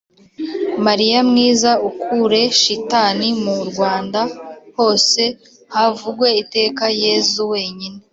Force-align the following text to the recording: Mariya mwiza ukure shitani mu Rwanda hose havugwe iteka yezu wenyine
Mariya 0.85 1.19
mwiza 1.29 1.71
ukure 1.89 2.41
shitani 2.59 3.27
mu 3.43 3.55
Rwanda 3.69 4.21
hose 4.77 5.21
havugwe 5.73 6.27
iteka 6.41 6.85
yezu 7.01 7.41
wenyine 7.51 7.99